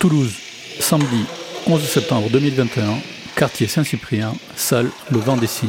Toulouse, 0.00 0.32
samedi 0.80 1.26
11 1.66 1.82
septembre 1.82 2.30
2021, 2.30 3.02
quartier 3.36 3.66
Saint-Cyprien, 3.66 4.32
salle 4.56 4.90
Le 5.10 5.18
Vent 5.18 5.36
des 5.36 5.46
Signes. 5.46 5.68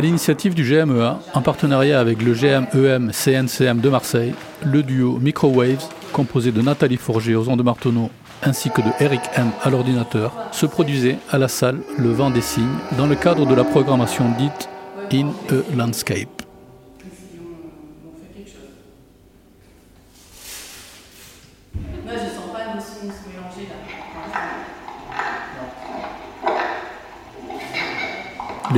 À 0.00 0.02
l'initiative 0.02 0.54
du 0.54 0.62
GMEA, 0.64 1.18
en 1.34 1.42
partenariat 1.42 2.00
avec 2.00 2.22
le 2.22 2.32
GMEM 2.32 3.12
CNCM 3.12 3.80
de 3.80 3.90
Marseille, 3.90 4.32
le 4.64 4.82
duo 4.82 5.18
Microwaves, 5.20 5.84
composé 6.14 6.52
de 6.52 6.62
Nathalie 6.62 6.96
Forger 6.96 7.34
aux 7.34 7.46
ondes 7.50 7.58
de 7.58 7.62
Martonneau 7.62 8.08
ainsi 8.42 8.70
que 8.70 8.80
de 8.80 8.88
Eric 8.98 9.20
M 9.36 9.50
à 9.62 9.68
l'ordinateur, 9.68 10.32
se 10.52 10.64
produisait 10.64 11.18
à 11.30 11.36
la 11.36 11.48
salle 11.48 11.80
Le 11.98 12.08
Vent 12.12 12.30
des 12.30 12.40
Signes 12.40 12.78
dans 12.96 13.06
le 13.06 13.14
cadre 13.14 13.44
de 13.44 13.54
la 13.54 13.62
programmation 13.62 14.24
dite 14.38 14.70
In 15.12 15.34
a 15.50 15.76
Landscape. 15.76 16.39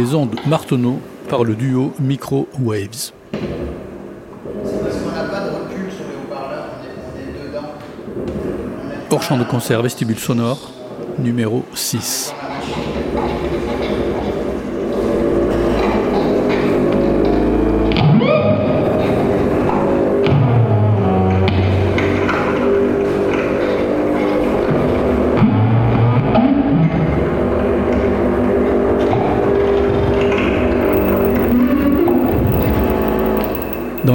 Les 0.03 0.17
ondes 0.17 0.35
Martonneau 0.49 0.99
par 1.29 1.45
le 1.45 1.55
duo 1.55 1.93
Micro 2.01 2.49
Waves. 2.59 3.13
Hors 9.13 9.23
champ 9.23 9.39
de 9.39 9.45
concert 9.45 9.81
vestibule 9.81 10.19
sonore, 10.19 10.73
numéro 11.21 11.65
6. 11.75 12.35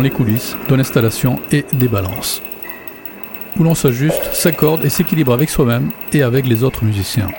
Les 0.01 0.09
coulisses 0.09 0.55
de 0.69 0.75
l'installation 0.75 1.39
et 1.51 1.65
des 1.73 1.87
balances, 1.87 2.41
où 3.59 3.63
l'on 3.63 3.75
s'ajuste, 3.75 4.33
s'accorde 4.33 4.85
et 4.85 4.89
s'équilibre 4.89 5.33
avec 5.33 5.49
soi-même 5.49 5.91
et 6.13 6.23
avec 6.23 6.45
les 6.45 6.63
autres 6.63 6.83
musiciens. 6.83 7.29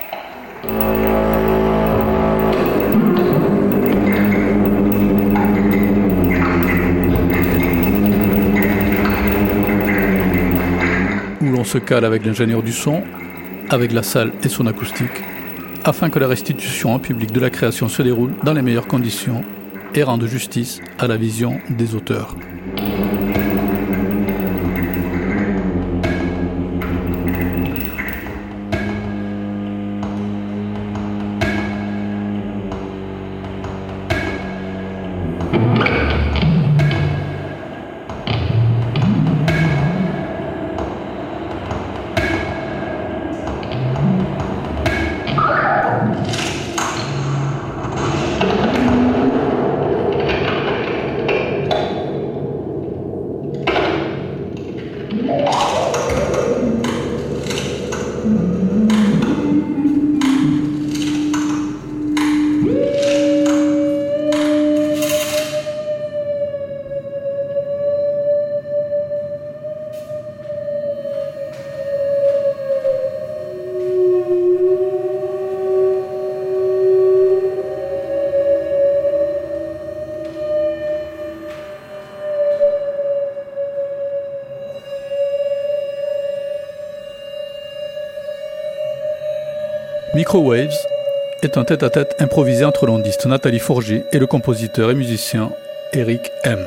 Où 11.40 11.50
l'on 11.50 11.64
se 11.64 11.78
cale 11.78 12.04
avec 12.04 12.24
l'ingénieur 12.24 12.62
du 12.62 12.72
son, 12.72 13.02
avec 13.70 13.92
la 13.92 14.02
salle 14.02 14.32
et 14.42 14.48
son 14.48 14.66
acoustique, 14.66 15.22
afin 15.84 16.10
que 16.10 16.18
la 16.18 16.26
restitution 16.26 16.94
en 16.94 16.98
public 16.98 17.32
de 17.32 17.40
la 17.40 17.50
création 17.50 17.88
se 17.88 18.02
déroule 18.02 18.32
dans 18.42 18.52
les 18.52 18.62
meilleures 18.62 18.86
conditions 18.86 19.44
et 19.94 20.02
rende 20.02 20.26
justice 20.26 20.80
à 20.98 21.06
la 21.06 21.16
vision 21.16 21.60
des 21.70 21.94
auteurs. 21.94 22.34
Microwaves 90.28 90.76
est 91.40 91.56
un 91.56 91.64
tête-à-tête 91.64 92.14
improvisé 92.18 92.66
entre 92.66 92.84
l'ondiste 92.84 93.24
Nathalie 93.24 93.58
Forger 93.58 94.04
et 94.12 94.18
le 94.18 94.26
compositeur 94.26 94.90
et 94.90 94.94
musicien 94.94 95.52
Eric 95.94 96.30
M. 96.44 96.58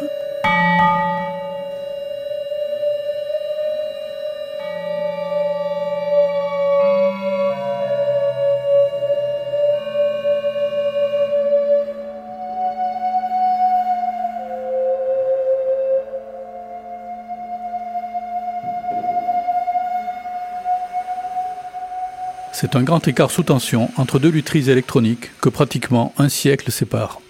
C'est 22.54 22.76
un 22.76 22.84
grand 22.84 23.08
écart 23.08 23.32
sous 23.32 23.44
tension 23.44 23.90
entre 23.98 24.20
deux 24.20 24.30
lutteries 24.30 24.70
électroniques 24.70 25.32
que 25.42 25.50
pratiquement 25.50 26.14
un 26.18 26.30
siècle 26.30 26.72
sépare. 26.72 27.22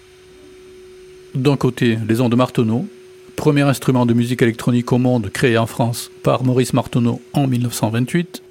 D'un 1.34 1.56
côté, 1.56 1.98
les 2.08 2.20
ondes 2.20 2.32
de 2.32 2.36
Marteneau, 2.36 2.86
premier 3.36 3.62
instrument 3.62 4.04
de 4.04 4.14
musique 4.14 4.42
électronique 4.42 4.92
au 4.92 4.98
monde 4.98 5.30
créé 5.30 5.56
en 5.56 5.66
France 5.66 6.10
par 6.22 6.44
Maurice 6.44 6.74
Marteneau 6.74 7.20
en 7.32 7.46
1928, 7.46 8.42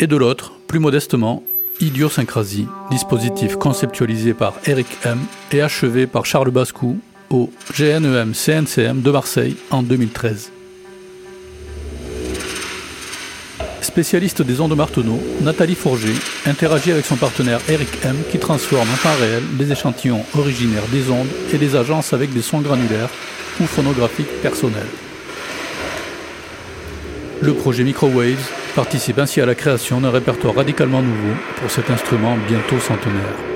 et 0.00 0.06
de 0.06 0.16
l'autre, 0.16 0.52
plus 0.66 0.80
modestement, 0.80 1.42
Idiosyncrasie, 1.80 2.66
dispositif 2.90 3.56
conceptualisé 3.56 4.32
par 4.32 4.54
Eric 4.66 4.86
M 5.04 5.18
et 5.50 5.60
achevé 5.60 6.06
par 6.06 6.24
Charles 6.24 6.50
Bascou 6.50 6.98
au 7.30 7.50
GNEM 7.76 8.32
CNCM 8.32 9.00
de 9.02 9.10
Marseille 9.10 9.56
en 9.70 9.82
2013. 9.82 10.53
Spécialiste 13.94 14.42
des 14.42 14.60
ondes 14.60 14.76
Martenot, 14.76 15.22
Nathalie 15.42 15.76
Fourger 15.76 16.16
interagit 16.46 16.90
avec 16.90 17.06
son 17.06 17.14
partenaire 17.14 17.60
Eric 17.68 18.04
M 18.04 18.16
qui 18.28 18.40
transforme 18.40 18.88
en 18.92 18.96
temps 18.96 19.16
réel 19.20 19.44
les 19.56 19.70
échantillons 19.70 20.24
originaires 20.36 20.82
des 20.90 21.12
ondes 21.12 21.28
et 21.52 21.58
des 21.58 21.76
agences 21.76 22.12
avec 22.12 22.32
des 22.32 22.42
sons 22.42 22.60
granulaires 22.60 23.08
ou 23.60 23.66
phonographiques 23.66 24.42
personnels. 24.42 24.88
Le 27.40 27.54
projet 27.54 27.84
Microwaves 27.84 28.50
participe 28.74 29.20
ainsi 29.20 29.40
à 29.40 29.46
la 29.46 29.54
création 29.54 30.00
d'un 30.00 30.10
répertoire 30.10 30.56
radicalement 30.56 31.00
nouveau 31.00 31.36
pour 31.60 31.70
cet 31.70 31.88
instrument 31.88 32.36
bientôt 32.48 32.80
centenaire. 32.80 33.53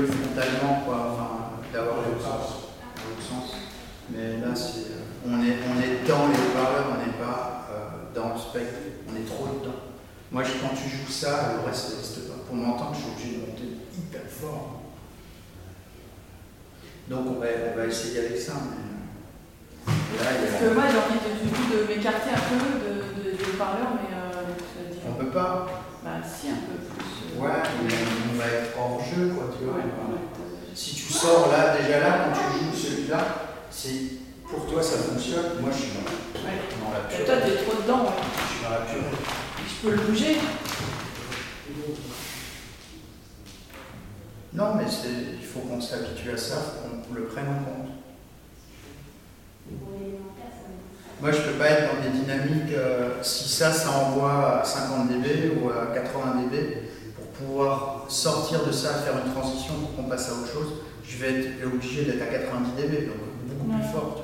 frontalement, 0.00 0.82
quoi, 0.84 1.12
enfin, 1.12 1.30
d'avoir 1.72 1.96
le 1.98 2.20
sens. 2.20 2.72
sens. 3.20 3.56
Mais 4.10 4.38
là, 4.38 4.48
euh, 4.48 5.26
on, 5.26 5.42
est, 5.42 5.56
on 5.68 5.80
est 5.80 6.08
dans 6.08 6.28
les 6.28 6.52
parleurs, 6.54 6.86
on 6.92 7.06
n'est 7.06 7.18
pas 7.18 7.68
euh, 7.70 8.14
dans 8.14 8.34
le 8.34 8.38
spectre, 8.38 8.78
on 9.08 9.16
est 9.16 9.26
trop 9.26 9.46
dedans. 9.46 9.76
Moi, 10.30 10.42
quand 10.42 10.74
tu 10.74 10.88
joues 10.88 11.10
ça, 11.10 11.54
le 11.54 11.68
reste 11.68 11.90
n'existe 11.90 12.28
pas. 12.28 12.44
Pour 12.46 12.56
m'entendre, 12.56 12.94
je 12.94 13.00
suis 13.00 13.10
obligé 13.10 13.36
de 13.36 13.50
monter 13.50 13.68
hyper 13.94 14.22
fort. 14.28 14.80
Donc, 17.08 17.36
on 17.36 17.40
va, 17.40 17.86
essayer 17.86 18.20
avec 18.20 18.38
ça. 18.38 18.54
Mais... 18.54 19.92
Euh, 19.92 20.24
là. 20.24 20.30
Parce 20.40 20.62
que 20.62 20.74
moi, 20.74 20.84
j'ai 20.90 20.98
envie 20.98 21.20
de, 21.20 21.94
m'écarter 21.94 22.30
un 22.30 22.44
peu 22.48 23.22
de, 23.22 23.30
de 23.32 23.56
parleurs, 23.58 23.92
mais. 23.96 24.16
Euh, 24.16 25.08
on 25.08 25.12
peut 25.22 25.30
pas. 25.30 25.66
Bah, 26.02 26.10
si, 26.24 26.48
un 26.48 26.54
peu 26.54 26.78
plus. 26.78 27.11
Ouais, 27.38 27.48
mais 27.84 27.94
on 28.32 28.38
va 28.38 28.44
être 28.46 28.78
hors 28.78 29.00
jeu, 29.00 29.32
quoi, 29.34 29.54
tu 29.58 29.64
vois. 29.64 29.78
Si 30.74 30.94
tu 30.94 31.12
sors 31.12 31.50
là, 31.50 31.76
déjà 31.76 32.00
là, 32.00 32.26
quand 32.26 32.40
tu 32.40 32.64
joues 32.64 32.76
celui-là, 32.76 33.18
c'est 33.70 34.22
pour 34.52 34.66
toi 34.66 34.82
ça 34.82 34.98
fonctionne, 34.98 35.60
moi 35.60 35.70
je 35.72 35.78
suis 35.78 35.92
dans, 35.92 36.44
ouais. 36.46 36.58
dans 36.78 36.92
la 36.92 37.08
pure. 37.08 37.24
Toi 37.24 37.34
t'es 37.36 37.64
trop 37.64 37.82
dedans. 37.82 38.04
Ouais. 38.04 38.10
Je 38.36 38.54
suis 38.54 38.64
dans 38.64 38.70
la 38.70 38.80
pure. 38.80 39.18
Je 39.66 39.74
peux 39.82 39.96
le 39.96 40.02
bouger. 40.02 40.38
Non 44.52 44.74
mais 44.74 44.84
il 44.84 45.44
faut 45.44 45.60
qu'on 45.60 45.80
s'habitue 45.80 46.30
à 46.32 46.36
ça, 46.36 46.56
qu'on 47.08 47.14
le 47.14 47.24
prenne 47.24 47.46
en 47.48 47.64
compte. 47.64 47.88
Moi 51.20 51.30
je 51.32 51.40
peux 51.40 51.52
pas 51.52 51.70
être 51.70 51.94
dans 51.94 52.02
des 52.02 52.18
dynamiques, 52.18 52.74
euh, 52.74 53.22
si 53.22 53.48
ça 53.48 53.72
ça 53.72 53.90
envoie 53.90 54.60
à 54.60 54.64
50 54.64 55.08
dB 55.08 55.52
ou 55.62 55.70
à 55.70 55.94
80 55.94 56.42
dB, 56.42 56.78
pouvoir 57.38 58.04
sortir 58.08 58.64
de 58.64 58.72
ça, 58.72 58.94
faire 58.94 59.14
une 59.24 59.32
transition 59.32 59.74
pour 59.74 59.96
qu'on 59.96 60.08
passe 60.08 60.28
à 60.28 60.32
autre 60.32 60.52
chose, 60.52 60.72
je 61.04 61.16
vais 61.18 61.40
être 61.40 61.66
obligé 61.66 62.04
d'être 62.04 62.22
à 62.22 62.26
90 62.26 62.72
dB, 62.80 63.06
donc 63.06 63.16
beaucoup 63.46 63.70
plus 63.72 63.92
fort. 63.92 64.22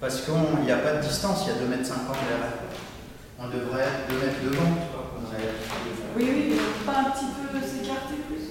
Parce 0.00 0.20
qu'il 0.22 0.64
n'y 0.64 0.70
a 0.70 0.78
pas 0.78 0.94
de 0.94 1.02
distance, 1.02 1.44
il 1.44 1.48
y 1.48 1.56
a 1.56 1.58
2 1.58 1.64
m 1.64 1.82
derrière. 1.82 2.52
On 3.40 3.48
devrait 3.48 3.82
être 3.82 4.08
2 4.10 4.14
mètres 4.14 4.42
devant. 4.44 4.70
Tu 4.78 4.88
vois, 4.92 5.06
on 5.18 5.24
a... 5.24 5.38
Oui, 6.16 6.24
oui, 6.24 6.44
mais 6.50 6.56
pas 6.86 7.00
un 7.00 7.10
petit 7.10 7.26
peu 7.52 7.58
s'écarter 7.60 8.14
plus? 8.28 8.50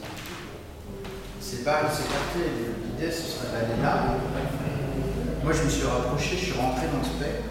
C'est 1.39 1.63
pas 1.63 1.89
s'écarter, 1.89 2.51
l'idée 2.83 3.11
ce 3.11 3.23
serait 3.23 3.51
d'aller 3.53 3.81
là. 3.81 4.17
Moi 5.43 5.53
je 5.53 5.63
me 5.63 5.69
suis 5.69 5.87
rapproché, 5.87 6.35
je 6.35 6.45
suis 6.51 6.59
rentré 6.59 6.87
dans 6.87 6.99
le 6.99 7.05
spectre. 7.05 7.47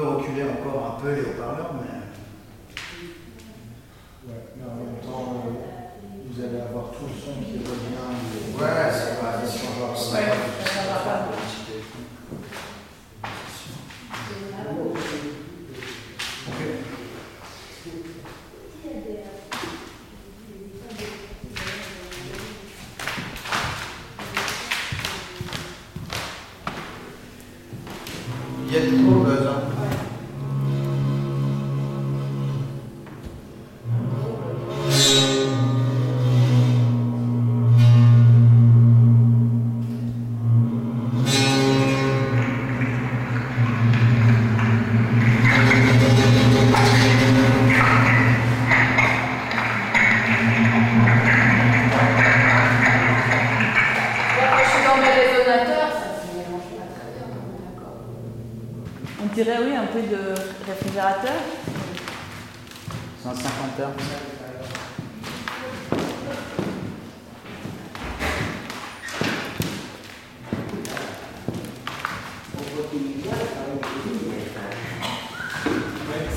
reculer 0.00 0.44
encore 0.44 0.96
un 0.96 1.00
peu 1.00 1.14
les 1.14 1.22
haut-parleurs, 1.22 1.74
mais. 1.74 1.90
En 4.26 4.74
même 4.76 4.96
temps, 5.02 5.44
euh, 5.46 5.50
vous 6.26 6.36
allez 6.42 6.60
avoir 6.60 6.86
tout 6.92 7.06
le 7.06 7.12
son 7.12 7.34
qui 7.42 7.58
revient. 7.58 8.58
Pas 8.58 8.74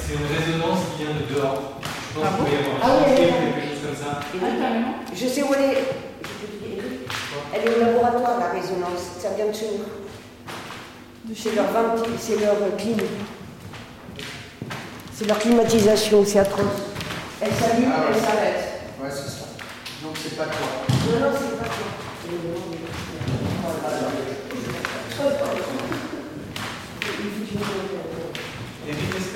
c'est 0.07 0.13
une 0.13 0.23
résonance 0.23 0.79
qui 0.95 1.03
vient 1.03 1.13
de 1.13 1.33
dehors. 1.33 1.73
Je 1.83 2.19
pense 2.19 2.23
ah 2.25 2.37
qu'il 2.37 2.45
peut 2.45 2.51
y 2.51 2.57
avoir 2.63 2.77
ah 2.81 2.87
un 2.87 3.01
ah, 3.01 3.15
quelque 3.15 3.61
chose 3.67 3.81
comme 3.83 3.95
ça. 3.95 4.19
Ah, 4.41 5.05
je 5.13 5.27
sais 5.27 5.43
où 5.43 5.53
elle 5.53 5.63
est. 5.63 5.83
Elle 7.53 7.67
est 7.67 7.75
au 7.75 7.79
laboratoire, 7.79 8.39
la 8.39 8.49
résonance. 8.51 9.19
Ça 9.19 9.29
vient 9.35 9.47
de 9.47 9.53
chez 9.53 9.67
nous. 9.77 11.35
C'est 11.35 11.55
leur, 11.55 11.65
c'est 12.17 12.39
leur 12.39 12.55
clim. 12.77 12.97
C'est 15.13 15.25
leur 15.25 15.39
climatisation, 15.39 16.23
c'est 16.25 16.39
atroce. 16.39 16.63
Elle 17.41 17.51
s'allume, 17.51 17.91
ah 17.93 18.03
elle 18.07 18.21
s'arrête. 18.21 18.81
Ouais, 19.01 19.09
c'est 19.09 19.29
ça. 19.29 19.47
Donc 20.03 20.15
c'est 20.23 20.37
pas 20.37 20.45
toi. 20.45 20.67
Non, 20.89 21.19
non, 21.19 21.37
c'est 21.37 21.57
pas 21.57 21.65
toi 21.65 21.97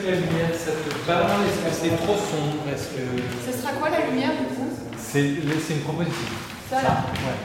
que 0.02 0.08
la 0.12 0.16
lumière, 0.18 0.50
ça 0.58 0.72
te 0.72 0.94
parle 1.06 1.46
Est-ce 1.46 1.60
que 1.66 1.72
c'est 1.90 1.96
trop 1.98 2.16
sombre 2.16 2.64
Est-ce 2.74 2.88
que 2.90 3.52
Ce 3.52 3.58
sera 3.62 3.74
quoi 3.74 3.90
la 3.90 4.06
lumière 4.08 4.32
du 4.32 4.46
coup? 4.56 4.68
C'est 4.98 5.74
une 5.74 5.82
proposition 5.82 6.28
Ça 6.70 6.82
là? 6.82 7.04
Ouais. 7.14 7.40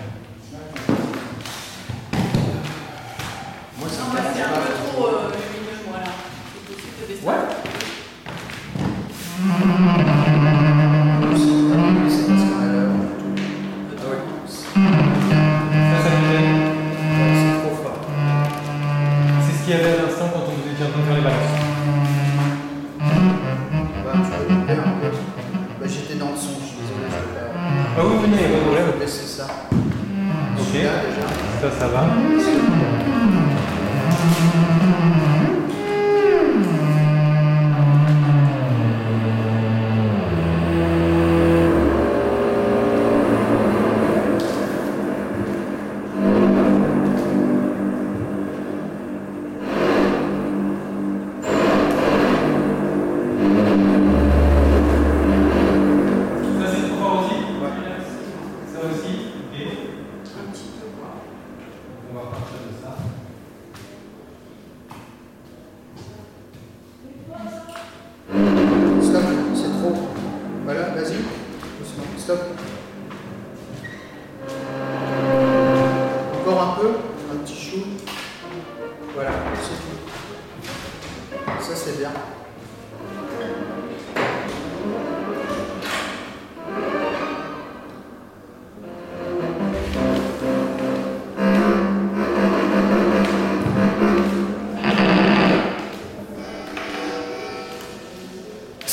Moi, 3.79 3.89
ça 3.89 4.03
Non, 4.03 4.13
me 4.13 4.19
c'est 4.35 4.43
un 4.43 4.49
peu 4.49 4.73
trop 4.87 5.07
euh, 5.07 5.31
lumineux, 5.31 5.81
voilà. 5.89 6.07
C'est 6.55 6.75
possible 6.75 6.95
de 7.03 7.07
baisser. 7.13 7.27
Ouais. 7.27 7.35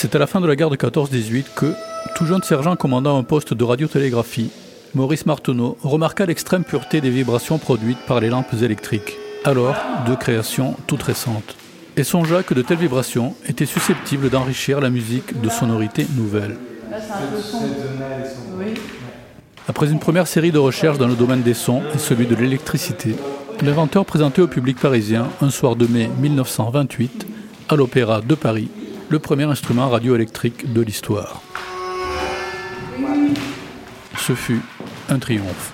C'est 0.03 0.17
à 0.17 0.19
la 0.19 0.27
fin 0.27 0.41
de 0.41 0.47
la 0.47 0.57
guerre 0.57 0.69
de 0.69 0.75
14-18 0.75 1.45
que, 1.55 1.73
tout 2.17 2.25
jeune 2.25 2.43
sergent 2.43 2.75
commandant 2.75 3.17
un 3.17 3.23
poste 3.23 3.53
de 3.53 3.63
radiotélégraphie, 3.63 4.49
Maurice 4.95 5.25
Marteneau 5.25 5.77
remarqua 5.81 6.25
l'extrême 6.25 6.65
pureté 6.65 6.99
des 6.99 7.09
vibrations 7.09 7.57
produites 7.57 8.05
par 8.05 8.19
les 8.19 8.27
lampes 8.27 8.53
électriques, 8.61 9.17
alors 9.45 9.77
de 10.05 10.13
création 10.15 10.75
toute 10.87 11.03
récente, 11.03 11.55
et 11.95 12.03
songea 12.03 12.43
que 12.43 12.53
de 12.53 12.61
telles 12.61 12.79
vibrations 12.79 13.33
étaient 13.47 13.65
susceptibles 13.65 14.29
d'enrichir 14.29 14.81
la 14.81 14.89
musique 14.89 15.39
de 15.39 15.47
sonorités 15.47 16.05
nouvelles. 16.17 16.57
Après 19.69 19.89
une 19.89 19.99
première 19.99 20.27
série 20.27 20.51
de 20.51 20.59
recherches 20.59 20.97
dans 20.97 21.07
le 21.07 21.15
domaine 21.15 21.43
des 21.43 21.53
sons 21.53 21.81
et 21.95 21.97
celui 21.97 22.27
de 22.27 22.35
l'électricité, 22.35 23.15
l'inventeur 23.61 24.03
présentait 24.03 24.41
au 24.41 24.47
public 24.47 24.77
parisien, 24.77 25.29
un 25.39 25.49
soir 25.49 25.77
de 25.77 25.87
mai 25.87 26.09
1928, 26.19 27.25
à 27.69 27.77
l'Opéra 27.77 28.19
de 28.19 28.35
Paris, 28.35 28.67
le 29.13 29.19
premier 29.19 29.43
instrument 29.43 29.89
radioélectrique 29.91 30.73
de 30.73 30.81
l'histoire. 30.81 31.43
Ce 34.17 34.33
fut 34.33 34.61
un 35.07 35.19
triomphe. 35.19 35.71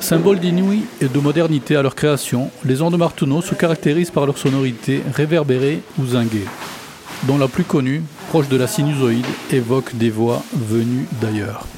Symbole 0.00 0.40
d'inouï 0.40 0.86
et 1.00 1.06
de 1.06 1.18
modernité 1.20 1.76
à 1.76 1.82
leur 1.82 1.94
création, 1.94 2.50
les 2.64 2.82
ondes 2.82 2.98
Marteneau 2.98 3.42
se 3.42 3.54
caractérisent 3.54 4.10
par 4.10 4.26
leur 4.26 4.38
sonorité 4.38 5.02
réverbérée 5.14 5.82
ou 6.00 6.06
zinguée, 6.06 6.46
dont 7.28 7.38
la 7.38 7.46
plus 7.46 7.62
connue, 7.62 8.02
proche 8.34 8.48
de 8.48 8.56
la 8.56 8.66
sinusoïde, 8.66 9.24
évoque 9.52 9.94
des 9.94 10.10
voix 10.10 10.42
venues 10.54 11.06
d'ailleurs. 11.20 11.68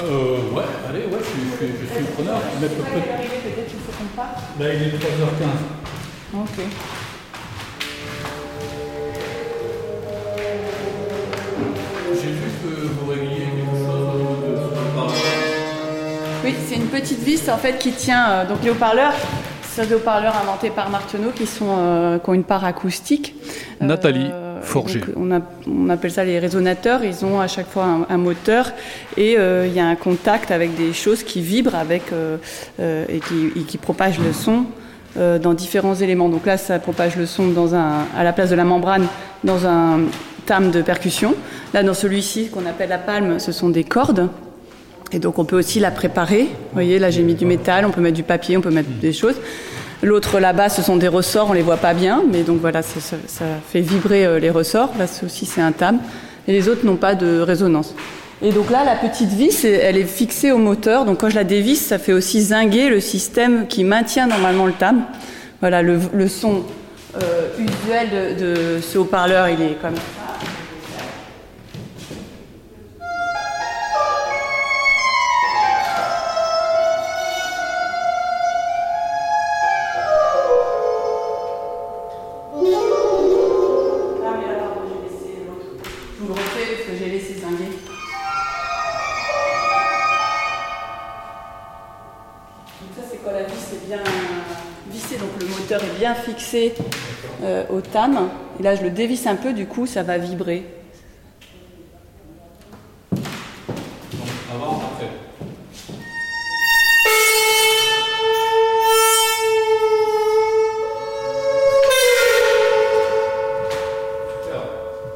Euh, 0.00 0.38
ouais, 0.52 0.62
allez, 0.88 1.04
ouais, 1.06 1.18
je 1.20 1.24
suis, 1.24 1.72
je 1.80 1.94
suis 1.94 2.04
preneur. 2.14 2.40
Mais 2.60 2.66
peut- 2.68 2.74
peut- 2.82 3.00
Peut-être 3.00 3.98
qu'on 3.98 4.16
parte. 4.16 4.38
Là, 4.58 4.74
il 4.74 4.82
est 4.82 4.98
3h15. 4.98 5.60
Ok. 6.34 6.64
J'ai 12.14 12.30
vu 12.30 12.50
que 12.62 12.86
vous 12.86 13.10
régliez 13.10 13.36
quelque 13.36 13.76
chose 13.76 13.88
au 13.88 14.46
niveau 14.46 14.66
de 14.66 14.74
ce 14.74 14.94
parleur. 14.94 15.12
Oui, 16.44 16.54
c'est 16.68 16.76
une 16.76 16.86
petite 16.86 17.20
vis 17.20 17.48
en 17.48 17.56
fait 17.56 17.78
qui 17.78 17.92
tient 17.92 18.28
euh, 18.30 18.46
donc 18.48 18.58
les 18.62 18.70
haut-parleurs. 18.70 19.14
Ce 19.62 19.82
sont 19.82 19.88
des 19.88 19.94
haut-parleurs 19.94 20.36
inventés 20.36 20.70
par 20.70 20.90
Marteneau 20.90 21.30
qui 21.34 21.46
sont 21.46 21.74
euh, 21.78 22.18
qui 22.18 22.30
ont 22.30 22.34
une 22.34 22.44
part 22.44 22.64
acoustique. 22.64 23.34
Euh, 23.82 23.86
Nathalie 23.86 24.30
on, 25.16 25.88
appelle 25.88 26.10
ça 26.10 26.24
les 26.24 26.38
résonateurs. 26.38 27.04
Ils 27.04 27.24
ont 27.24 27.40
à 27.40 27.46
chaque 27.46 27.68
fois 27.68 28.06
un, 28.08 28.16
moteur 28.16 28.72
et 29.16 29.36
euh, 29.38 29.66
il 29.66 29.74
y 29.74 29.80
a 29.80 29.86
un 29.86 29.96
contact 29.96 30.50
avec 30.50 30.76
des 30.76 30.92
choses 30.92 31.22
qui 31.22 31.40
vibrent 31.40 31.74
avec 31.74 32.12
euh, 32.12 32.36
euh, 32.80 33.04
et, 33.08 33.20
qui, 33.20 33.78
propagent 33.78 34.20
le 34.20 34.32
son 34.32 34.64
dans 35.16 35.54
différents 35.54 35.94
éléments. 35.94 36.28
Donc 36.28 36.44
là, 36.44 36.56
ça 36.56 36.78
propage 36.80 37.16
le 37.16 37.26
son 37.26 37.52
à 38.16 38.24
la 38.24 38.32
place 38.32 38.50
de 38.50 38.56
la 38.56 38.64
membrane 38.64 39.06
dans 39.44 39.64
un 39.66 40.00
tam 40.44 40.72
de 40.72 40.82
percussion. 40.82 41.34
Là, 41.72 41.84
dans 41.84 41.94
celui-ci 41.94 42.48
qu'on 42.48 42.66
appelle 42.66 42.88
la 42.88 42.98
palme, 42.98 43.38
ce 43.38 43.52
sont 43.52 43.68
des 43.68 43.84
cordes. 43.84 44.28
Et 45.12 45.20
donc 45.20 45.38
on 45.38 45.44
peut 45.44 45.56
aussi 45.56 45.78
la 45.78 45.92
préparer. 45.92 46.42
Vous 46.42 46.72
voyez, 46.72 46.98
là 46.98 47.10
j'ai 47.10 47.22
mis 47.22 47.34
du 47.34 47.46
métal, 47.46 47.86
on 47.86 47.90
peut 47.90 48.00
mettre 48.00 48.16
du 48.16 48.24
papier, 48.24 48.56
on 48.56 48.60
peut 48.60 48.70
mettre 48.70 48.90
des 49.00 49.12
choses. 49.12 49.36
L'autre 50.04 50.38
là-bas, 50.38 50.68
ce 50.68 50.82
sont 50.82 50.96
des 50.96 51.08
ressorts, 51.08 51.48
on 51.48 51.54
les 51.54 51.62
voit 51.62 51.78
pas 51.78 51.94
bien, 51.94 52.22
mais 52.30 52.42
donc 52.42 52.60
voilà, 52.60 52.82
ça, 52.82 53.00
fait 53.72 53.80
vibrer 53.80 54.26
euh, 54.26 54.38
les 54.38 54.50
ressorts. 54.50 54.90
Là 54.98 55.06
aussi 55.24 55.46
c'est 55.46 55.62
un 55.62 55.72
tam. 55.72 55.98
Et 56.46 56.52
les 56.52 56.68
autres 56.68 56.84
n'ont 56.84 56.96
pas 56.96 57.14
de 57.14 57.40
résonance. 57.40 57.94
Et 58.42 58.50
donc 58.50 58.70
là, 58.70 58.84
la 58.84 58.96
petite 58.96 59.30
vis, 59.30 59.64
elle 59.64 59.96
est 59.96 60.04
fixée 60.04 60.52
au 60.52 60.58
moteur. 60.58 61.06
Donc 61.06 61.20
quand 61.20 61.30
je 61.30 61.36
la 61.36 61.44
dévisse, 61.44 61.86
ça 61.86 61.98
fait 61.98 62.12
aussi 62.12 62.42
zinguer 62.42 62.90
le 62.90 63.00
système 63.00 63.66
qui 63.66 63.84
maintient 63.84 64.26
normalement 64.26 64.66
le 64.66 64.72
tam. 64.72 65.04
Voilà, 65.60 65.80
le, 65.80 65.98
son 66.28 66.64
euh, 67.16 67.48
usuel 67.58 68.36
de, 68.38 68.80
ce 68.82 68.98
haut-parleur, 68.98 69.48
il 69.48 69.62
est 69.62 69.78
comme. 69.80 69.94
Fixé 96.54 96.74
euh, 97.42 97.64
au 97.70 97.80
tam. 97.80 98.28
Et 98.60 98.62
là 98.62 98.76
je 98.76 98.82
le 98.82 98.90
dévisse 98.90 99.26
un 99.26 99.36
peu, 99.36 99.52
du 99.52 99.66
coup 99.66 99.86
ça 99.86 100.02
va 100.02 100.18
vibrer. 100.18 100.64
Donc, 103.12 103.22
avant, 104.54 104.80
après? 104.92 105.08
Super. 114.42 114.62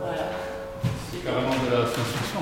Voilà. 0.00 0.30
C'est 1.12 1.24
carrément 1.24 1.50
de 1.50 1.70
la 1.74 1.86
science-fiction. 1.86 2.40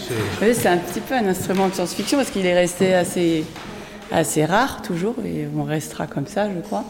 C'est- 0.00 0.14
Oui, 0.46 0.54
c'est 0.54 0.68
un 0.68 0.78
petit 0.78 1.00
peu 1.00 1.14
un 1.14 1.26
instrument 1.26 1.68
de 1.68 1.74
science-fiction 1.74 2.18
parce 2.18 2.30
qu'il 2.30 2.46
est 2.46 2.54
resté 2.54 2.94
assez, 2.94 3.44
assez 4.12 4.44
rare 4.44 4.82
toujours 4.82 5.16
et 5.24 5.48
on 5.56 5.64
restera 5.64 6.06
comme 6.06 6.26
ça 6.26 6.48
je 6.54 6.60
crois. 6.60 6.84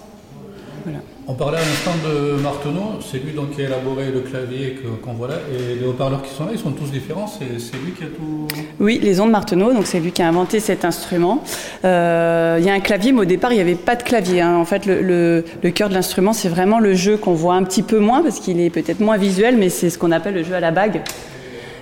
Voilà. 0.89 1.05
On 1.27 1.35
parlait 1.35 1.59
à 1.59 1.61
l'instant 1.61 1.91
de 2.09 2.41
Marteneau, 2.41 3.01
c'est 3.01 3.19
lui 3.23 3.33
donc 3.33 3.51
qui 3.51 3.61
a 3.61 3.65
élaboré 3.67 4.11
le 4.11 4.21
clavier 4.21 4.79
que- 4.83 4.89
qu'on 5.05 5.13
voit 5.13 5.29
là, 5.29 5.35
et 5.53 5.75
les 5.79 5.87
haut-parleurs 5.87 6.23
qui 6.23 6.35
sont 6.35 6.45
là, 6.47 6.53
ils 6.55 6.59
sont 6.59 6.71
tous 6.73 6.91
différents, 6.91 7.27
c'est 7.27 7.45
lui 7.77 7.93
qui 7.93 8.05
a 8.05 8.07
tout... 8.07 8.49
Oui, 8.81 8.99
les 9.03 9.21
ondes 9.21 9.31
Marteneau, 9.31 9.75
donc 9.75 9.87
c'est 9.87 10.01
lui 10.01 10.11
qui 10.13 10.23
a 10.23 10.29
inventé 10.29 10.59
cet 10.59 10.87
instrument. 10.87 11.43
Euh, 11.85 12.57
il 12.59 12.65
y 12.65 12.71
a 12.71 12.73
un 12.73 12.81
clavier, 12.81 13.13
mais 13.13 13.21
au 13.21 13.25
départ, 13.27 13.53
il 13.53 13.57
n'y 13.57 13.61
avait 13.61 13.75
pas 13.75 13.95
de 13.97 14.03
clavier. 14.03 14.41
hein. 14.41 14.57
En 14.57 14.65
fait, 14.65 14.87
le, 14.87 15.03
le- 15.03 15.45
le 15.63 15.71
cœur 15.71 15.91
de 15.91 15.95
l'instrument, 15.95 16.33
c'est 16.33 16.49
vraiment 16.49 16.79
le 16.79 16.95
jeu 16.95 17.19
qu'on 17.19 17.35
voit 17.35 17.55
un 17.57 17.63
petit 17.65 17.83
peu 17.83 17.99
moins, 17.99 18.23
parce 18.23 18.41
qu'il 18.41 18.59
est 18.61 18.71
peut-être 18.71 19.01
moins 19.01 19.19
visuel, 19.19 19.57
mais 19.59 19.69
c'est 19.69 19.91
ce 19.91 19.99
qu'on 19.99 20.13
appelle 20.13 20.35
le 20.35 20.45
jeu 20.45 20.55
à 20.55 20.61
la 20.61 20.71
bague, 20.71 21.03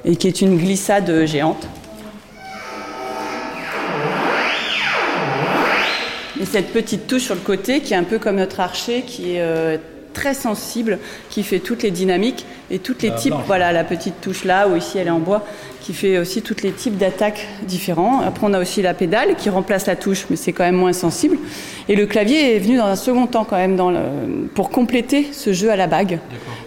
et 0.04 0.16
qui 0.16 0.26
est 0.26 0.40
une 0.40 0.56
glissade 0.56 1.24
géante. 1.26 1.68
Cette 6.46 6.72
petite 6.72 7.06
touche 7.06 7.22
sur 7.22 7.34
le 7.34 7.40
côté, 7.40 7.80
qui 7.80 7.92
est 7.94 7.96
un 7.96 8.04
peu 8.04 8.18
comme 8.18 8.36
notre 8.36 8.60
archer, 8.60 9.02
qui 9.06 9.32
est 9.36 9.40
euh, 9.40 9.76
très 10.14 10.32
sensible, 10.34 10.98
qui 11.28 11.42
fait 11.42 11.58
toutes 11.58 11.82
les 11.82 11.90
dynamiques 11.90 12.46
et 12.70 12.78
toutes 12.78 13.02
les 13.02 13.14
types. 13.14 13.34
Voilà, 13.46 13.72
la 13.72 13.84
petite 13.84 14.20
touche 14.22 14.44
là, 14.44 14.66
ou 14.68 14.74
ici 14.76 14.96
elle 14.98 15.08
est 15.08 15.10
en 15.10 15.18
bois, 15.18 15.44
qui 15.82 15.92
fait 15.92 16.18
aussi 16.18 16.40
tous 16.42 16.62
les 16.62 16.72
types 16.72 16.96
d'attaques 16.96 17.46
différents. 17.68 18.20
Après, 18.22 18.46
on 18.46 18.54
a 18.54 18.58
aussi 18.58 18.80
la 18.80 18.94
pédale 18.94 19.36
qui 19.36 19.50
remplace 19.50 19.86
la 19.86 19.94
touche, 19.94 20.24
mais 20.30 20.36
c'est 20.36 20.52
quand 20.52 20.64
même 20.64 20.74
moins 20.76 20.94
sensible. 20.94 21.36
Et 21.88 21.94
le 21.96 22.06
clavier 22.06 22.56
est 22.56 22.58
venu 22.58 22.76
dans 22.78 22.86
un 22.86 22.96
second 22.96 23.26
temps 23.26 23.44
quand 23.44 23.56
même 23.58 23.76
dans 23.76 23.90
le- 23.90 24.48
pour 24.54 24.70
compléter 24.70 25.28
ce 25.32 25.52
jeu 25.52 25.70
à 25.70 25.76
la 25.76 25.86
bague. 25.86 26.18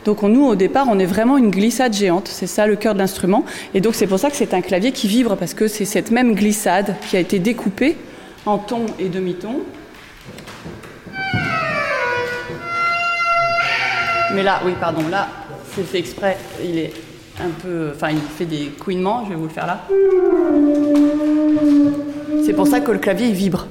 Donc 0.05 0.21
on- 0.23 0.29
nous, 0.29 0.45
au 0.45 0.55
départ, 0.55 0.85
on 0.89 0.99
est 0.99 1.05
vraiment 1.05 1.37
une 1.37 1.49
glissade 1.49 1.93
géante. 1.93 2.29
C'est 2.31 2.47
ça 2.47 2.67
le 2.67 2.75
cœur 2.75 2.93
de 2.93 2.99
l'instrument. 2.99 3.43
Et 3.73 3.81
donc 3.81 3.95
c'est 3.95 4.07
pour 4.07 4.19
ça 4.19 4.29
que 4.29 4.35
c'est 4.37 4.53
un 4.53 4.61
clavier 4.61 4.91
qui 4.91 5.07
vibre, 5.07 5.35
parce 5.35 5.53
que 5.55 5.67
c'est 5.67 5.85
cette 5.85 6.11
même 6.11 6.35
glissade 6.35 6.95
qui 7.09 7.17
a 7.17 7.19
été 7.19 7.39
découpée 7.39 7.97
en 8.45 8.57
ton 8.57 8.85
et 8.97 9.09
demi-ton. 9.09 9.61
Mais 14.33 14.43
là, 14.43 14.61
oui, 14.65 14.73
pardon, 14.79 15.07
là, 15.09 15.27
c'est 15.73 15.83
fait 15.83 15.99
exprès. 15.99 16.37
Il 16.63 16.77
est 16.77 16.93
un 17.39 17.49
peu. 17.61 17.91
Enfin, 17.95 18.09
il 18.11 18.19
fait 18.19 18.45
des 18.45 18.67
couinements, 18.79 19.23
je 19.25 19.29
vais 19.29 19.35
vous 19.35 19.45
le 19.45 19.49
faire 19.49 19.65
là. 19.65 19.81
C'est 22.45 22.53
pour 22.53 22.67
ça 22.67 22.79
que 22.79 22.91
le 22.91 22.99
clavier, 22.99 23.27
il 23.27 23.33
vibre. 23.33 23.67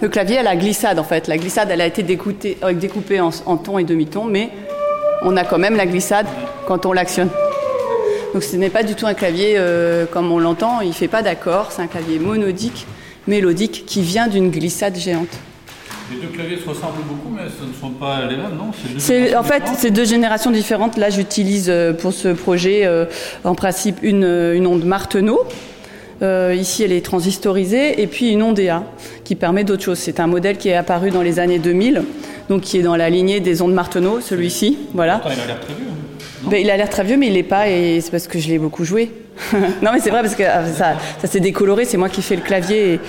Le 0.00 0.08
clavier 0.08 0.38
a 0.38 0.42
la 0.42 0.56
glissade, 0.56 0.98
en 0.98 1.04
fait. 1.04 1.28
La 1.28 1.38
glissade, 1.38 1.68
elle 1.70 1.80
a 1.80 1.86
été 1.86 2.02
découpée, 2.02 2.58
euh, 2.62 2.72
découpée 2.74 3.20
en, 3.20 3.30
en 3.46 3.56
ton 3.56 3.78
et 3.78 3.84
demi-ton, 3.84 4.24
mais 4.24 4.50
on 5.22 5.36
a 5.36 5.44
quand 5.44 5.58
même 5.58 5.76
la 5.76 5.86
glissade 5.86 6.26
quand 6.66 6.84
on 6.84 6.92
l'actionne. 6.92 7.30
Donc 8.34 8.42
ce 8.42 8.56
n'est 8.56 8.68
pas 8.68 8.82
du 8.82 8.96
tout 8.96 9.06
un 9.06 9.14
clavier 9.14 9.54
euh, 9.56 10.06
comme 10.06 10.32
on 10.32 10.40
l'entend, 10.40 10.80
il 10.80 10.88
ne 10.88 10.92
fait 10.92 11.08
pas 11.08 11.22
d'accord, 11.22 11.70
c'est 11.70 11.82
un 11.82 11.86
clavier 11.86 12.18
monodique, 12.18 12.84
mélodique, 13.28 13.84
qui 13.86 14.02
vient 14.02 14.26
d'une 14.26 14.50
glissade 14.50 14.96
géante. 14.96 15.28
Les 16.10 16.20
deux 16.20 16.26
claviers 16.26 16.58
se 16.58 16.68
ressemblent 16.68 17.04
beaucoup, 17.08 17.32
mais 17.34 17.42
ce 17.48 17.64
ne 17.64 17.72
sont 17.72 17.90
pas 17.90 18.26
les 18.28 18.36
mêmes, 18.36 18.56
non? 18.58 18.72
Deux 18.92 19.36
en 19.36 19.42
fait 19.44 19.62
c'est 19.76 19.92
deux 19.92 20.04
générations 20.04 20.50
différentes. 20.50 20.96
Là, 20.96 21.10
j'utilise 21.10 21.70
euh, 21.70 21.92
pour 21.92 22.12
ce 22.12 22.28
projet 22.28 22.84
euh, 22.84 23.06
en 23.44 23.54
principe 23.54 23.98
une, 24.02 24.24
une 24.24 24.66
onde 24.66 24.84
Marteneau. 24.84 25.46
Euh, 26.22 26.56
ici, 26.58 26.82
elle 26.82 26.92
est 26.92 27.04
transistorisée 27.04 28.02
et 28.02 28.06
puis 28.08 28.30
une 28.30 28.42
onde 28.42 28.58
EA 28.58 28.82
qui 29.22 29.36
permet 29.36 29.62
d'autres 29.62 29.84
choses. 29.84 29.98
C'est 29.98 30.18
un 30.18 30.26
modèle 30.26 30.58
qui 30.58 30.68
est 30.68 30.76
apparu 30.76 31.10
dans 31.10 31.22
les 31.22 31.38
années 31.38 31.58
2000, 31.60 32.02
donc 32.48 32.62
qui 32.62 32.78
est 32.78 32.82
dans 32.82 32.96
la 32.96 33.10
lignée 33.10 33.38
des 33.38 33.62
ondes 33.62 33.74
Marteneau, 33.74 34.20
celui-ci. 34.20 34.78
Voilà. 34.92 35.18
Pourtant, 35.18 35.36
il 35.36 35.42
a 35.42 35.46
l'air 35.46 35.60
très 35.60 35.74
vieux. 35.74 35.86
Ben, 36.46 36.60
il 36.60 36.70
a 36.70 36.76
l'air 36.76 36.90
très 36.90 37.04
vieux, 37.04 37.16
mais 37.16 37.28
il 37.28 37.34
l'est 37.34 37.42
pas, 37.42 37.68
et 37.68 38.00
c'est 38.00 38.10
parce 38.10 38.26
que 38.26 38.38
je 38.38 38.48
l'ai 38.48 38.58
beaucoup 38.58 38.84
joué. 38.84 39.10
non, 39.52 39.92
mais 39.92 40.00
c'est 40.00 40.10
vrai, 40.10 40.22
parce 40.22 40.34
que 40.34 40.42
ah, 40.42 40.64
ça, 40.66 40.96
s'est 41.26 41.40
décoloré, 41.40 41.84
c'est 41.84 41.96
moi 41.96 42.08
qui 42.08 42.22
fais 42.22 42.36
le 42.36 42.42
clavier. 42.42 42.94
Et, 42.94 43.00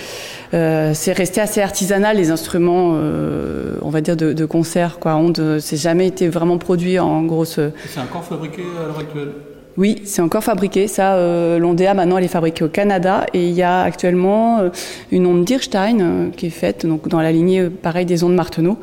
euh, 0.53 0.91
c'est 0.93 1.11
resté 1.11 1.41
assez 1.41 1.61
artisanal, 1.61 2.17
les 2.17 2.31
instruments, 2.31 2.93
euh, 2.95 3.75
on 3.81 3.89
va 3.89 4.01
dire, 4.01 4.15
de, 4.15 4.45
concert. 4.45 4.99
Quoi. 4.99 5.19
C'est 5.59 5.77
jamais 5.77 6.07
été 6.07 6.27
vraiment 6.27 6.57
produit 6.57 6.99
en 6.99 7.23
grosse. 7.23 7.57
Et 7.57 7.71
C'est 7.87 7.99
encore 7.99 8.23
fabriqué 8.23 8.61
à 8.81 8.87
l'heure 8.87 8.99
actuelle? 8.99 9.31
Oui, 9.77 10.01
c'est 10.05 10.21
encore 10.21 10.43
fabriqué. 10.43 10.87
Ça, 10.87 11.15
euh, 11.15 11.59
l'Ondea, 11.59 11.93
maintenant, 11.93 12.17
elle 12.17 12.23
est 12.23 12.29
fabriquée 12.29 12.63
au 12.63 12.69
Canada. 12.69 13.25
Et 13.33 13.49
il 13.49 13.53
y 13.53 13.61
a 13.61 13.81
actuellement 13.81 14.59
euh, 14.59 14.69
une 15.11 15.25
onde 15.25 15.43
Dirstein 15.43 15.99
euh, 15.99 16.29
qui 16.29 16.45
est 16.45 16.51
faite 16.51 16.85
donc, 16.85 17.09
dans 17.09 17.19
la 17.19 17.33
lignée, 17.33 17.59
euh, 17.59 17.69
pareil, 17.69 18.05
des 18.05 18.23
ondes 18.23 18.35
Marteneau, 18.35 18.77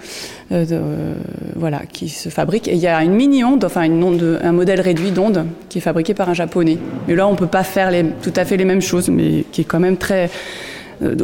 voilà, 1.57 1.81
qui 1.91 2.11
se 2.11 2.29
fabrique. 2.29 2.69
Et 2.69 2.75
il 2.75 2.79
y 2.79 2.89
a 2.89 3.03
une 3.03 3.15
mini-onde, 3.15 3.65
enfin 3.65 3.85
une 3.85 4.03
onde, 4.05 4.41
un 4.43 4.53
modèle 4.53 4.83
réduit 4.83 5.13
d'onde 5.13 5.47
qui 5.71 5.79
est 5.79 5.81
fabriqué 5.81 6.13
par 6.13 6.29
un 6.29 6.35
Japonais. 6.35 6.77
Mais 7.09 7.15
là, 7.15 7.27
on 7.27 7.37
peut 7.37 7.47
pas 7.47 7.65
faire 7.65 7.91
les, 7.91 8.05
tout 8.23 8.35
à 8.37 8.45
fait 8.45 8.59
les 8.59 8.67
mêmes 8.67 8.83
choses, 8.83 9.09
mais 9.09 9.45
qui 9.51 9.63
est 9.63 9.65
quand 9.65 9.81
même 9.81 9.97
très 9.97 10.29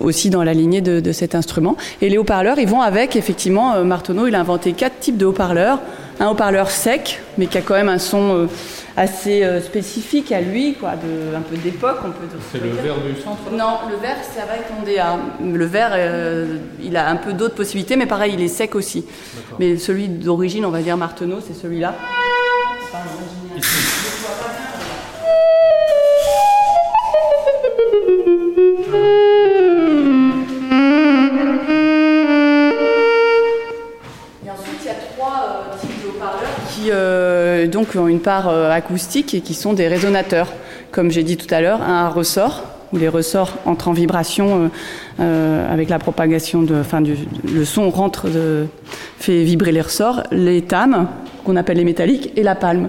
aussi 0.01 0.29
dans 0.29 0.43
la 0.43 0.55
lignée 0.55 0.81
de, 0.81 0.99
de 0.99 1.13
cet 1.13 1.35
instrument. 1.35 1.77
Et 2.01 2.09
les 2.09 2.17
haut-parleurs, 2.19 2.59
ils 2.59 2.67
vont 2.67 2.81
avec, 2.81 3.17
effectivement, 3.17 3.85
Marteneau, 3.85 4.27
il 4.27 4.35
a 4.35 4.41
inventé 4.41 4.73
quatre 4.73 4.99
types 4.99 5.19
de 5.19 5.27
haut-parleurs. 5.27 5.79
Un 6.21 6.29
haut-parleur 6.29 6.71
sec, 6.71 7.21
mais 7.37 7.47
qui 7.47 7.59
a 7.59 7.61
quand 7.61 7.75
même 7.75 7.89
un 7.89 7.99
son 7.99 8.35
euh, 8.35 8.47
assez 8.97 9.45
euh, 9.45 9.61
spécifique 9.61 10.33
à 10.33 10.41
lui, 10.41 10.75
quoi, 10.75 10.97
de, 10.97 11.37
un 11.37 11.41
peu 11.41 11.57
d'époque, 11.57 11.99
on 12.05 12.11
peut 12.11 12.27
dire. 12.27 12.39
C'est 12.51 12.61
le 12.61 12.71
verre 12.71 12.97
du 12.97 13.21
centre 13.23 13.51
Non, 13.53 13.89
le 13.89 13.97
verre, 13.97 14.17
c'est 14.23 14.41
avec 14.41 14.63
Ondea. 14.77 15.17
Le 15.41 15.65
verre, 15.65 15.91
euh, 15.93 16.57
il 16.83 16.97
a 16.97 17.09
un 17.09 17.17
peu 17.17 17.33
d'autres 17.33 17.55
possibilités, 17.55 17.95
mais 17.95 18.07
pareil, 18.07 18.35
il 18.35 18.43
est 18.43 18.49
sec 18.49 18.75
aussi. 18.75 19.05
Mais 19.61 19.77
celui 19.77 20.09
d'origine, 20.09 20.65
on 20.65 20.71
va 20.71 20.83
dire 20.83 20.97
Marteneau, 20.97 21.39
c'est 21.47 21.55
celui-là. 21.55 21.95
Haut-parleurs 36.19 36.49
qui 36.75 36.91
euh, 36.91 37.67
donc 37.67 37.95
ont 37.97 38.09
une 38.09 38.21
part 38.21 38.49
euh, 38.49 38.71
acoustique 38.71 39.35
et 39.35 39.41
qui 39.41 39.55
sont 39.55 39.73
des 39.73 39.89
résonateurs. 39.89 40.53
Comme 40.91 41.11
j'ai 41.11 41.23
dit 41.23 41.37
tout 41.37 41.53
à 41.55 41.61
l'heure, 41.61 41.83
un 41.83 42.09
ressort 42.09 42.65
où 42.93 42.97
les 42.97 43.09
ressorts 43.09 43.57
entrent 43.65 43.89
en 43.89 43.93
vibration 43.93 44.65
euh, 44.65 44.69
euh, 45.21 45.73
avec 45.73 45.89
la 45.89 45.99
propagation 45.99 46.63
de, 46.63 46.77
enfin, 46.77 47.01
du, 47.01 47.17
le 47.45 47.65
son 47.65 47.91
rentre, 47.91 48.29
de, 48.29 48.67
fait 49.19 49.43
vibrer 49.45 49.73
les 49.73 49.81
ressorts, 49.81 50.23
les 50.31 50.63
tames 50.63 51.09
qu'on 51.45 51.57
appelle 51.57 51.79
les 51.79 51.85
métalliques 51.85 52.33
et 52.37 52.43
la 52.43 52.55
palme. 52.55 52.89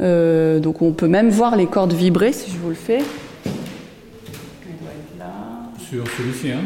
Euh, 0.00 0.58
donc 0.58 0.82
on 0.82 0.92
peut 0.92 1.08
même 1.08 1.30
voir 1.30 1.56
les 1.56 1.66
cordes 1.66 1.92
vibrer 1.92 2.32
si 2.32 2.50
je 2.50 2.56
vous 2.56 2.70
le 2.70 2.74
fais. 2.74 2.98
Elle 3.44 3.52
doit 4.80 4.90
être 4.90 5.18
là. 5.18 5.26
Sur 5.78 6.04
celui-ci, 6.16 6.52
hein 6.52 6.62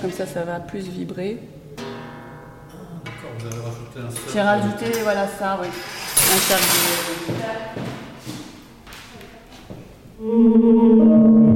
Comme 0.00 0.10
ça, 0.10 0.26
ça 0.26 0.42
va 0.42 0.58
plus 0.58 0.88
vibrer. 0.88 1.38
D'accord, 1.76 3.30
vous 3.38 3.46
avez 3.46 3.60
rajouté 3.60 4.00
un 4.00 4.10
seul. 4.10 4.32
J'ai 4.32 4.40
rajouté, 4.40 4.86
voilà 5.02 5.28
ça, 5.28 5.58
oui. 5.60 5.68
Un 5.68 6.38
cercle 6.38 6.64
de. 10.20 11.51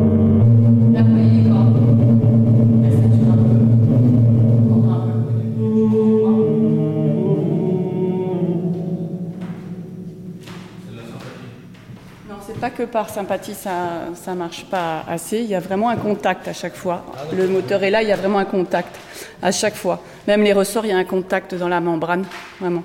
C'est 12.47 12.59
pas 12.61 12.71
que 12.71 12.85
par 12.85 13.09
sympathie, 13.11 13.55
ça 13.55 13.75
ça 14.15 14.35
marche 14.35 14.65
pas 14.67 15.05
assez. 15.09 15.39
Il 15.41 15.47
y 15.47 15.55
a 15.55 15.61
vraiment 15.61 15.89
un 15.89 15.97
contact 15.97 16.49
à 16.49 16.53
chaque 16.53 16.77
fois. 16.77 17.05
Le 17.37 17.49
moteur 17.49 17.83
est 17.83 17.91
là, 17.91 18.03
il 18.03 18.09
y 18.09 18.13
a 18.13 18.17
vraiment 18.17 18.39
un 18.39 18.45
contact 18.45 18.95
à 19.43 19.53
chaque 19.53 19.75
fois. 19.75 20.01
Même 20.27 20.43
les 20.43 20.53
ressorts, 20.53 20.85
il 20.85 20.91
y 20.91 20.95
a 20.95 20.99
un 20.99 21.05
contact 21.05 21.55
dans 21.55 21.69
la 21.69 21.81
membrane, 21.81 22.25
vraiment. 22.61 22.83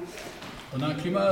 On 0.78 0.82
a 0.84 0.88
un 0.88 0.94
climat 0.94 1.28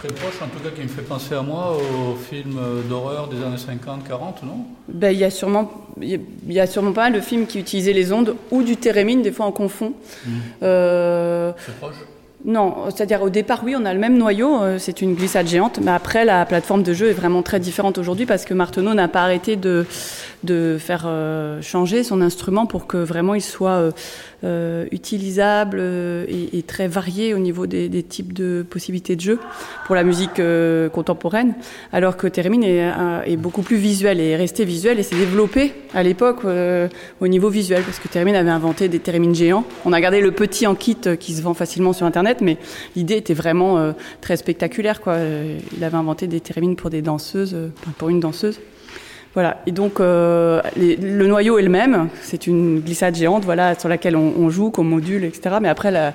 très 0.00 0.08
proche, 0.08 0.42
en 0.42 0.46
tout 0.48 0.58
cas 0.64 0.70
qui 0.74 0.82
me 0.82 0.88
fait 0.88 1.02
penser 1.02 1.34
à 1.34 1.42
moi 1.42 1.76
aux 1.76 2.16
films 2.16 2.58
d'horreur 2.88 3.28
des 3.28 3.36
années 3.36 3.56
50-40, 3.56 4.44
non? 4.44 4.64
Ben, 4.88 5.12
il 5.12 5.18
y 5.18 5.24
a 5.24 5.30
sûrement, 5.30 5.70
il 6.02 6.20
y 6.48 6.58
a- 6.58 6.66
sûrement 6.66 6.90
pas 6.92 7.02
mal 7.02 7.12
de 7.12 7.20
films 7.20 7.46
qui 7.46 7.60
utilisaient 7.60 7.92
les 7.92 8.12
ondes 8.12 8.34
ou 8.50 8.64
du 8.64 8.76
thérémine. 8.76 9.22
Des 9.22 9.30
fois, 9.30 9.46
on 9.46 9.52
confond. 9.52 9.92
Euh, 10.64 11.52
C'est 11.64 11.78
proche? 11.78 11.94
Non, 12.44 12.74
c'est-à-dire 12.86 13.20
au 13.20 13.28
départ, 13.28 13.60
oui, 13.64 13.74
on 13.78 13.84
a 13.84 13.92
le 13.92 14.00
même 14.00 14.16
noyau, 14.16 14.62
euh, 14.62 14.78
c'est 14.78 15.02
une 15.02 15.14
glissade 15.14 15.46
géante, 15.46 15.78
mais 15.82 15.90
après, 15.90 16.24
la 16.24 16.46
plateforme 16.46 16.82
de 16.82 16.94
jeu 16.94 17.10
est 17.10 17.12
vraiment 17.12 17.42
très 17.42 17.60
différente 17.60 17.98
aujourd'hui 17.98 18.24
parce 18.24 18.46
que 18.46 18.54
Marteneau 18.54 18.94
n'a 18.94 19.08
pas 19.08 19.20
arrêté 19.20 19.56
de, 19.56 19.84
de 20.44 20.78
faire 20.78 21.04
euh, 21.06 21.60
changer 21.60 22.02
son 22.02 22.20
instrument 22.20 22.66
pour 22.66 22.86
que 22.86 22.96
vraiment 22.96 23.34
il 23.34 23.42
soit 23.42 23.72
euh, 23.72 23.90
euh, 24.44 24.86
utilisable 24.90 25.80
et, 25.80 26.64
très 26.66 26.88
varié 26.88 27.34
au 27.34 27.38
niveau 27.38 27.66
des, 27.66 28.02
types 28.02 28.32
de 28.32 28.64
possibilités 28.68 29.16
de 29.16 29.20
jeu 29.20 29.38
pour 29.86 29.94
la 29.94 30.04
musique 30.04 30.40
contemporaine, 30.92 31.54
alors 31.92 32.16
que 32.16 32.26
Thérémine 32.26 32.62
est, 32.62 33.36
beaucoup 33.36 33.62
plus 33.62 33.76
visuel 33.76 34.20
et 34.20 34.30
est 34.30 34.36
resté 34.36 34.64
visuel 34.64 34.98
et 34.98 35.02
s'est 35.02 35.16
développé 35.16 35.72
à 35.94 36.02
l'époque 36.02 36.44
au 36.44 37.28
niveau 37.28 37.48
visuel 37.48 37.82
parce 37.82 37.98
que 37.98 38.08
Thérémine 38.08 38.36
avait 38.36 38.50
inventé 38.50 38.88
des 38.88 39.00
Thérémines 39.00 39.34
géants. 39.34 39.64
On 39.84 39.92
a 39.92 40.00
gardé 40.00 40.20
le 40.20 40.30
petit 40.30 40.66
en 40.66 40.74
kit 40.74 40.96
qui 41.18 41.34
se 41.34 41.42
vend 41.42 41.54
facilement 41.54 41.92
sur 41.92 42.06
internet, 42.06 42.38
mais 42.40 42.56
l'idée 42.96 43.16
était 43.16 43.34
vraiment 43.34 43.94
très 44.20 44.36
spectaculaire. 44.36 45.00
Quoi. 45.00 45.16
Il 45.76 45.82
avait 45.82 45.96
inventé 45.96 46.26
des 46.26 46.40
Thérémines 46.40 46.76
pour 46.76 46.90
des 46.90 47.02
danseuses, 47.02 47.56
pour 47.98 48.08
une 48.10 48.20
danseuse. 48.20 48.60
Voilà. 49.34 49.62
Et 49.66 49.72
donc 49.72 50.00
euh, 50.00 50.60
le 50.76 51.26
noyau 51.26 51.58
est 51.58 51.62
le 51.62 51.68
même. 51.68 52.08
C'est 52.22 52.46
une 52.46 52.80
glissade 52.80 53.14
géante, 53.14 53.44
voilà, 53.44 53.78
sur 53.78 53.88
laquelle 53.88 54.16
on, 54.16 54.50
joue, 54.50 54.70
qu'on 54.70 54.84
module, 54.84 55.24
etc. 55.24 55.56
Mais 55.60 55.68
après 55.68 55.90
la, 55.90 56.14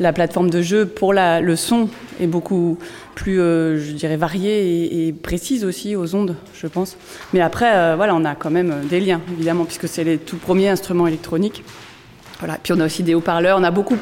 la 0.00 0.12
plateforme 0.12 0.50
de 0.50 0.60
jeu 0.60 0.86
pour 0.86 1.12
la, 1.12 1.40
le 1.40 1.54
son 1.54 1.88
est 2.20 2.26
beaucoup 2.26 2.78
plus, 3.14 3.40
euh, 3.40 3.78
je 3.78 3.92
dirais, 3.92 4.16
variée 4.16 4.84
et, 4.84 5.08
et 5.08 5.12
précise 5.12 5.64
aussi 5.64 5.94
aux 5.94 6.14
ondes, 6.14 6.36
je 6.54 6.66
pense. 6.66 6.96
Mais 7.32 7.40
après, 7.40 7.76
euh, 7.76 7.94
voilà, 7.96 8.14
on 8.14 8.24
a 8.24 8.34
quand 8.34 8.50
même 8.50 8.74
des 8.88 9.00
liens, 9.00 9.20
évidemment, 9.32 9.64
puisque 9.64 9.88
c'est 9.88 10.04
les 10.04 10.18
tout 10.18 10.36
premiers 10.36 10.68
instruments 10.68 11.06
électroniques. 11.06 11.64
Voilà. 12.40 12.58
Puis 12.62 12.72
on 12.72 12.80
a 12.80 12.86
aussi 12.86 13.02
des 13.02 13.14
haut-parleurs. 13.14 13.58
On 13.58 13.64
a 13.64 13.70
beaucoup 13.70 13.98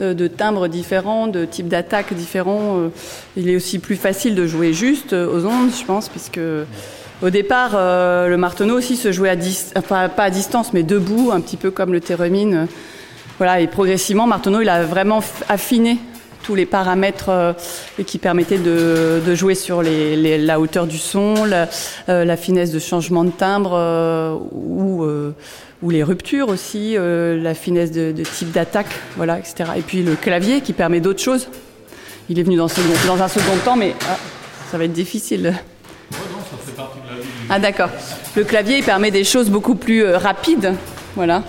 euh, 0.00 0.14
de 0.14 0.26
timbres 0.28 0.68
différents, 0.68 1.26
de 1.26 1.44
types 1.44 1.68
d'attaques 1.68 2.14
différents. 2.14 2.78
Euh, 2.78 2.88
Il 3.36 3.48
est 3.50 3.56
aussi 3.56 3.78
plus 3.78 3.96
facile 3.96 4.34
de 4.34 4.46
jouer 4.46 4.72
juste 4.72 5.12
euh, 5.12 5.26
aux 5.26 5.44
ondes, 5.46 5.70
je 5.78 5.84
pense, 5.84 6.08
puisque 6.08 6.40
au 7.22 7.30
départ, 7.30 7.72
euh, 7.74 8.28
le 8.28 8.36
marteneau 8.36 8.76
aussi 8.78 8.96
se 8.96 9.12
jouait 9.12 9.30
à 9.30 9.36
enfin, 9.76 10.08
pas 10.08 10.24
à 10.24 10.30
distance, 10.30 10.72
mais 10.72 10.82
debout, 10.82 11.30
un 11.32 11.40
petit 11.40 11.56
peu 11.56 11.70
comme 11.70 11.92
le 11.92 12.00
thérémine. 12.00 12.66
Voilà, 13.38 13.60
et 13.60 13.66
progressivement, 13.66 14.26
Marteneau, 14.26 14.60
il 14.60 14.68
a 14.68 14.82
vraiment 14.84 15.20
affiné 15.48 15.98
tous 16.42 16.54
les 16.54 16.66
paramètres 16.66 17.28
euh, 17.28 17.52
qui 18.06 18.18
permettaient 18.18 18.58
de, 18.58 19.20
de 19.26 19.34
jouer 19.34 19.54
sur 19.54 19.82
les, 19.82 20.16
les- 20.16 20.38
la 20.38 20.58
hauteur 20.60 20.86
du 20.86 20.96
son, 20.98 21.44
la, 21.44 21.68
euh, 22.08 22.24
la 22.24 22.36
finesse 22.36 22.70
de 22.70 22.78
changement 22.78 23.24
de 23.24 23.30
timbre 23.30 23.72
euh, 23.74 24.34
ou, 24.52 25.04
euh, 25.04 25.34
ou 25.82 25.90
les 25.90 26.02
ruptures 26.02 26.48
aussi, 26.48 26.96
euh, 26.96 27.40
la 27.42 27.52
finesse 27.54 27.92
de, 27.92 28.12
de 28.12 28.22
type 28.24 28.50
d'attaque, 28.52 28.88
voilà, 29.16 29.38
etc. 29.38 29.70
Et 29.76 29.82
puis 29.82 30.02
le 30.02 30.14
clavier 30.16 30.60
qui 30.62 30.72
permet 30.72 31.00
d'autres 31.00 31.22
choses. 31.22 31.48
Il 32.30 32.38
est 32.38 32.42
venu 32.42 32.56
dans, 32.56 32.68
dans 33.06 33.22
un 33.22 33.28
second 33.28 33.56
temps, 33.64 33.76
mais 33.76 33.94
ah, 34.08 34.16
ça 34.70 34.78
va 34.78 34.84
être 34.84 34.92
difficile. 34.92 35.54
Ah 37.52 37.58
d'accord. 37.58 37.90
Le 38.36 38.44
clavier 38.44 38.78
il 38.78 38.84
permet 38.84 39.10
des 39.10 39.24
choses 39.24 39.50
beaucoup 39.50 39.74
plus 39.74 40.04
euh, 40.04 40.18
rapides. 40.18 40.72
Voilà. 41.16 41.42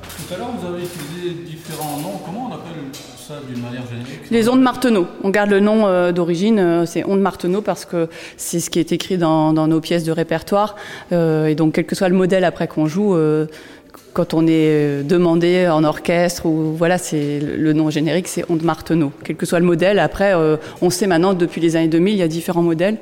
Tout 0.00 0.34
à 0.34 0.38
l'heure, 0.38 0.48
vous 0.58 0.66
avez 0.66 0.82
utilisé 0.82 1.42
différents 1.44 1.98
noms. 1.98 2.18
Comment 2.24 2.48
on 2.50 2.54
appelle 2.54 2.82
ça 2.94 3.34
d'une 3.46 3.62
manière 3.62 3.82
générique? 3.86 4.30
Les 4.30 4.48
ondes 4.48 4.62
Marteneau. 4.62 5.06
On 5.22 5.28
garde 5.28 5.50
le 5.50 5.60
nom 5.60 5.86
euh, 5.86 6.10
d'origine, 6.10 6.58
euh, 6.58 6.86
c'est 6.86 7.04
ondes 7.04 7.20
Marteneau 7.20 7.60
parce 7.60 7.84
que 7.84 8.08
c'est 8.38 8.60
ce 8.60 8.70
qui 8.70 8.78
est 8.78 8.92
écrit 8.92 9.18
dans, 9.18 9.52
dans 9.52 9.66
nos 9.66 9.82
pièces 9.82 10.04
de 10.04 10.12
répertoire. 10.12 10.74
Et 11.12 11.54
donc, 11.54 11.74
quel 11.74 11.84
que 11.84 11.94
soit 11.94 12.08
le 12.08 12.16
modèle 12.16 12.44
après 12.44 12.66
qu'on 12.66 12.86
joue, 12.86 13.14
quand 14.14 14.32
on 14.32 14.46
est 14.46 15.02
demandé 15.02 15.68
en 15.68 15.84
orchestre 15.84 16.46
ou 16.46 16.74
voilà, 16.74 16.96
c'est 16.96 17.40
le 17.40 17.72
nom 17.74 17.90
générique, 17.90 18.26
c'est 18.28 18.50
ondes 18.50 18.62
Marteneau. 18.62 19.12
Quel 19.22 19.36
que 19.36 19.44
soit 19.44 19.60
le 19.60 19.66
modèle, 19.66 19.98
après, 19.98 20.32
on 20.80 20.88
sait 20.88 21.06
maintenant 21.06 21.34
depuis 21.34 21.60
les 21.60 21.76
années 21.76 21.88
2000, 21.88 22.14
il 22.14 22.18
y 22.18 22.22
a 22.22 22.28
différents 22.28 22.62
modèles 22.62 22.96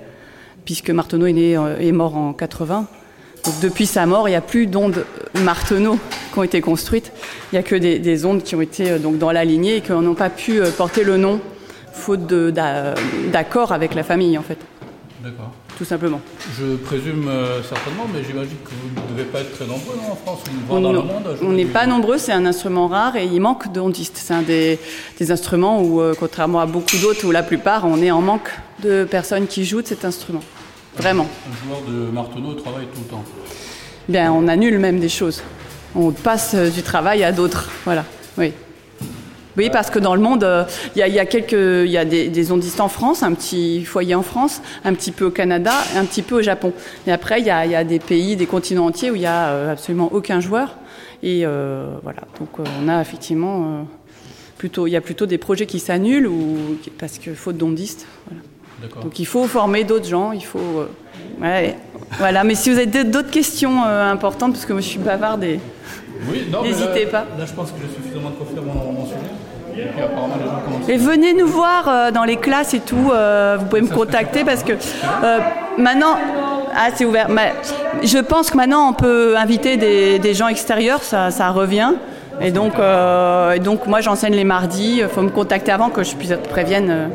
puisque 0.64 0.90
Marteneau 0.90 1.26
est, 1.26 1.56
euh, 1.56 1.92
mort 1.92 2.16
en 2.16 2.32
80. 2.32 2.86
Donc 3.44 3.60
depuis 3.60 3.86
sa 3.86 4.06
mort, 4.06 4.28
il 4.28 4.32
n'y 4.32 4.36
a 4.36 4.40
plus 4.40 4.66
d'ondes 4.66 5.04
Marteneau 5.42 5.98
qui 6.32 6.38
ont 6.38 6.42
été 6.42 6.60
construites. 6.60 7.12
Il 7.52 7.56
n'y 7.56 7.58
a 7.58 7.62
que 7.62 7.74
des, 7.74 7.98
des 7.98 8.24
ondes 8.24 8.42
qui 8.42 8.54
ont 8.54 8.60
été 8.60 8.90
euh, 8.90 8.98
donc 8.98 9.18
dans 9.18 9.32
la 9.32 9.44
lignée 9.44 9.76
et 9.76 9.80
qui 9.80 9.92
n'ont 9.92 10.14
pas 10.14 10.30
pu 10.30 10.60
euh, 10.60 10.70
porter 10.70 11.04
le 11.04 11.16
nom 11.16 11.40
faute 11.92 12.26
d'accord 13.30 13.72
avec 13.72 13.94
la 13.94 14.02
famille 14.02 14.38
en 14.38 14.42
fait, 14.42 14.56
D'accord. 15.22 15.52
Tout 15.78 15.84
simplement. 15.84 16.20
Je 16.58 16.76
présume 16.76 17.26
euh, 17.28 17.62
certainement, 17.62 18.06
mais 18.12 18.22
j'imagine 18.24 18.56
que 18.64 18.70
vous 18.70 19.02
ne 19.02 19.16
devez 19.16 19.28
pas 19.28 19.40
être 19.40 19.52
très 19.52 19.66
nombreux 19.66 19.96
non, 19.96 20.12
en 20.12 20.16
France, 20.16 20.40
voire 20.68 20.80
dans 20.80 20.88
On- 20.90 20.92
le 20.92 20.98
monde. 21.00 21.36
On 21.42 21.52
n'est 21.52 21.64
pas 21.64 21.86
nombreux, 21.86 22.18
c'est 22.18 22.32
un 22.32 22.44
instrument 22.46 22.88
rare 22.88 23.16
et 23.16 23.24
il 23.24 23.40
manque 23.40 23.72
d'ondistes. 23.72 24.18
C'est 24.22 24.34
un 24.34 24.42
des, 24.42 24.78
des 25.18 25.30
instruments 25.32 25.80
où, 25.82 26.00
euh, 26.00 26.14
contrairement 26.18 26.60
à 26.60 26.66
beaucoup 26.66 26.96
d'autres, 26.98 27.26
où 27.26 27.30
la 27.30 27.42
plupart, 27.42 27.84
on 27.86 28.00
est 28.02 28.10
en 28.10 28.20
manque 28.20 28.50
de 28.82 29.04
personnes 29.04 29.46
qui 29.46 29.64
jouent 29.64 29.82
de 29.82 29.86
cet 29.88 30.04
instrument. 30.04 30.42
Vraiment. 30.96 31.26
Un 31.50 31.66
joueur 31.68 31.80
de 31.88 32.10
marteneau 32.12 32.52
travaille 32.54 32.86
tout 32.94 33.00
le 33.00 33.08
temps. 33.10 33.24
Bien, 34.08 34.32
on 34.32 34.46
annule 34.48 34.78
même 34.78 35.00
des 35.00 35.08
choses. 35.08 35.42
On 35.94 36.10
passe 36.10 36.52
euh, 36.54 36.68
du 36.70 36.82
travail 36.82 37.24
à 37.24 37.32
d'autres. 37.32 37.70
Voilà. 37.84 38.04
Oui. 38.36 38.52
Oui, 39.56 39.68
parce 39.70 39.90
que 39.90 39.98
dans 39.98 40.14
le 40.14 40.20
monde, 40.22 40.44
euh, 40.44 40.64
il 40.96 41.00
y, 41.00 41.02
a, 41.02 41.08
il 41.08 41.14
y 41.14 41.18
a 41.18 41.26
quelques, 41.26 41.52
il 41.52 41.90
y 41.90 41.98
a 41.98 42.04
des, 42.04 42.28
des 42.28 42.52
ondistes 42.52 42.80
en 42.80 42.88
France, 42.88 43.22
un 43.22 43.34
petit 43.34 43.84
foyer 43.84 44.14
en 44.14 44.22
France, 44.22 44.62
un 44.84 44.94
petit 44.94 45.12
peu 45.12 45.26
au 45.26 45.30
Canada, 45.30 45.72
un 45.94 46.04
petit 46.04 46.22
peu 46.22 46.36
au 46.36 46.42
Japon. 46.42 46.72
Et 47.06 47.12
après, 47.12 47.40
il 47.40 47.46
y 47.46 47.50
a, 47.50 47.66
il 47.66 47.72
y 47.72 47.76
a 47.76 47.84
des 47.84 47.98
pays, 47.98 48.36
des 48.36 48.46
continents 48.46 48.86
entiers 48.86 49.10
où 49.10 49.14
il 49.14 49.22
y 49.22 49.26
a 49.26 49.48
euh, 49.48 49.72
absolument 49.72 50.08
aucun 50.12 50.40
joueur. 50.40 50.76
Et 51.22 51.42
euh, 51.44 51.86
voilà. 52.02 52.22
Donc, 52.40 52.48
on 52.58 52.88
a 52.88 53.00
effectivement 53.00 53.86
plutôt, 54.56 54.86
il 54.86 54.90
y 54.90 54.96
a 54.96 55.00
plutôt 55.00 55.26
des 55.26 55.38
projets 55.38 55.66
qui 55.66 55.80
s'annulent 55.80 56.26
ou 56.26 56.78
parce 56.98 57.18
que 57.18 57.34
faute 57.34 57.58
d'ondistes. 57.58 58.06
Voilà. 58.26 58.42
D'accord. 58.80 59.04
Donc 59.04 59.20
il 59.20 59.26
faut 59.26 59.46
former 59.46 59.84
d'autres 59.84 60.08
gens, 60.08 60.32
il 60.32 60.44
faut. 60.44 60.88
ouais, 61.40 61.76
voilà, 62.18 62.42
mais 62.42 62.56
si 62.56 62.68
vous 62.68 62.78
avez 62.78 63.04
d'autres 63.04 63.30
questions 63.30 63.84
importantes, 63.84 64.54
parce 64.54 64.66
que 64.66 64.72
moi 64.72 64.82
je 64.82 64.88
suis 64.88 64.98
bavarde 64.98 65.44
et. 65.44 65.60
Oui, 66.30 66.46
N'hésitez 66.62 67.06
pas. 67.06 67.24
Là, 67.38 67.44
je 67.46 67.52
pense 67.52 67.70
que 67.70 67.76
j'ai 67.82 67.94
suffisamment 67.94 68.30
de 68.30 68.34
faire 68.54 68.62
mon, 68.62 68.92
mon 68.92 69.04
sujet. 69.06 69.16
Et 69.74 69.86
puis 69.86 70.02
apparemment, 70.02 70.34
les 70.38 70.44
gens 70.44 70.60
commencent. 70.64 70.88
Et 70.88 70.96
venez 70.98 71.32
nous 71.34 71.46
voir 71.46 71.88
euh, 71.88 72.10
dans 72.10 72.24
les 72.24 72.36
classes 72.36 72.74
et 72.74 72.80
tout, 72.80 73.10
euh, 73.12 73.56
vous 73.58 73.66
pouvez 73.66 73.80
me 73.82 73.88
contacter 73.88 74.44
parce 74.44 74.62
que 74.62 74.72
euh, 74.72 75.38
maintenant. 75.78 76.14
Ah, 76.74 76.88
c'est 76.94 77.04
ouvert. 77.04 77.28
Mais 77.28 77.52
je 78.02 78.16
pense 78.16 78.50
que 78.50 78.56
maintenant 78.56 78.88
on 78.88 78.92
peut 78.94 79.36
inviter 79.36 79.76
des, 79.76 80.18
des 80.18 80.32
gens 80.32 80.48
extérieurs, 80.48 81.02
ça, 81.02 81.30
ça 81.30 81.50
revient. 81.50 81.92
Et 82.40 82.50
donc, 82.50 82.78
euh, 82.78 83.52
et 83.52 83.58
donc 83.58 83.86
moi 83.86 84.00
j'enseigne 84.00 84.34
les 84.34 84.44
mardis, 84.44 85.00
il 85.00 85.08
faut 85.08 85.20
me 85.20 85.28
contacter 85.28 85.70
avant 85.70 85.90
que 85.90 86.02
je 86.02 86.14
puisse 86.16 86.30
te 86.30 86.48
prévienne. 86.48 86.88
euh, 86.90 87.06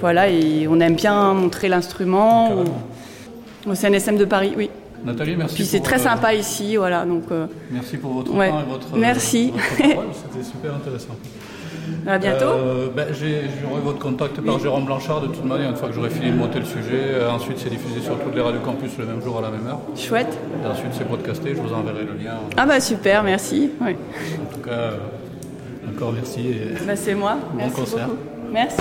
voilà, 0.00 0.28
et 0.28 0.66
on 0.68 0.80
aime 0.80 0.94
bien 0.96 1.32
montrer 1.32 1.68
l'instrument. 1.68 2.50
Au, 2.52 3.70
au 3.70 3.74
CNSM 3.76 4.16
de 4.16 4.24
Paris, 4.24 4.52
oui. 4.56 4.68
Nathalie, 5.04 5.36
merci. 5.36 5.54
Puis 5.54 5.64
c'est 5.64 5.80
très 5.80 5.96
euh, 6.00 6.04
sympa 6.04 6.34
ici, 6.34 6.76
voilà. 6.76 7.04
Donc, 7.04 7.24
euh, 7.30 7.46
Merci 7.70 7.96
pour 7.96 8.12
votre 8.12 8.34
Ouais. 8.34 8.48
temps 8.50 8.60
et 8.60 8.70
votre. 8.70 8.96
Merci. 8.96 9.52
votre 9.52 9.76
parole, 9.94 10.06
C'était 10.32 10.44
super 10.44 10.74
intéressant. 10.74 11.14
à 12.06 12.18
bientôt. 12.18 12.44
Euh, 12.46 12.88
ben, 12.94 13.06
j'ai- 13.18 13.42
J'aurai 13.62 13.80
votre 13.82 13.98
contact 13.98 14.40
par 14.40 14.58
Jérôme 14.58 14.84
Blanchard 14.84 15.20
de 15.22 15.28
toute 15.28 15.44
manière, 15.44 15.70
une 15.70 15.76
fois 15.76 15.88
que 15.88 15.94
j'aurai 15.94 16.10
fini 16.10 16.30
de 16.30 16.36
monter 16.36 16.58
le 16.58 16.64
sujet. 16.64 17.00
Euh, 17.14 17.30
ensuite, 17.30 17.58
c'est 17.58 17.70
diffusé 17.70 18.00
sur 18.00 18.18
toutes 18.18 18.34
les 18.34 18.40
radios 18.42 18.60
campus 18.60 18.90
le 18.98 19.06
même 19.06 19.22
jour 19.22 19.38
à 19.38 19.42
la 19.42 19.50
même 19.50 19.66
heure. 19.66 19.80
Chouette. 19.96 20.36
Et 20.62 20.66
ensuite, 20.66 20.92
c'est 20.96 21.06
podcasté. 21.08 21.54
Je 21.54 21.60
vous 21.60 21.72
enverrai 21.72 22.04
le 22.04 22.22
lien. 22.22 22.34
Ah 22.56 22.66
bah 22.66 22.80
super, 22.80 23.22
merci. 23.22 23.70
Oui. 23.80 23.92
En 24.42 24.54
tout 24.54 24.60
cas, 24.60 24.70
euh, 24.70 24.96
encore 25.94 26.12
merci. 26.12 26.40
Et... 26.48 26.84
Bah, 26.86 26.96
c'est 26.96 27.14
moi. 27.14 27.36
merci 27.56 27.74
concert. 27.74 28.06
beaucoup. 28.06 28.18
Merci. 28.52 28.76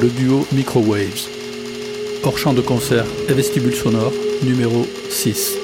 Le 0.00 0.08
duo 0.08 0.46
Microwaves. 0.52 1.28
Hors 2.22 2.38
champ 2.38 2.52
de 2.52 2.60
concert 2.60 3.04
et 3.28 3.32
vestibule 3.32 3.74
sonore 3.74 4.12
numéro 4.44 4.86
6. 5.10 5.56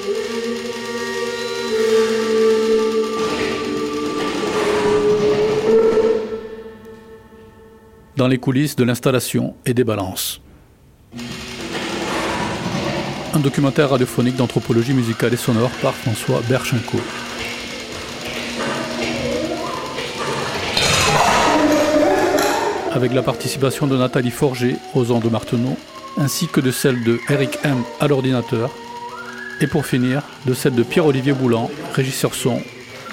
Dans 8.17 8.27
les 8.27 8.37
coulisses 8.37 8.75
de 8.75 8.83
l'installation 8.83 9.55
et 9.65 9.73
des 9.73 9.83
balances. 9.83 10.41
Un 13.33 13.39
documentaire 13.39 13.89
radiophonique 13.89 14.35
d'anthropologie 14.35 14.93
musicale 14.93 15.33
et 15.33 15.37
sonore 15.37 15.71
par 15.81 15.93
François 15.93 16.41
Berchenko. 16.49 16.99
Avec 22.95 23.13
la 23.13 23.21
participation 23.21 23.87
de 23.87 23.97
Nathalie 23.97 24.31
Forger 24.31 24.77
aux 24.95 25.11
ondes 25.11 25.23
de 25.23 25.29
Marteneau, 25.29 25.75
ainsi 26.17 26.47
que 26.47 26.61
de 26.61 26.71
celle 26.71 27.03
de 27.03 27.19
Eric 27.29 27.59
M 27.65 27.83
à 27.99 28.07
l'ordinateur, 28.07 28.71
et 29.59 29.67
pour 29.67 29.85
finir, 29.85 30.23
de 30.45 30.53
celle 30.53 30.75
de 30.75 30.83
Pierre-Olivier 30.83 31.33
Boulan, 31.33 31.69
régisseur 31.93 32.33
son, 32.33 32.61